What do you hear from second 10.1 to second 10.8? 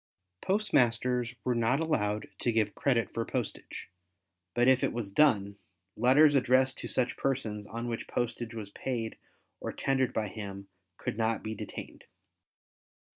by him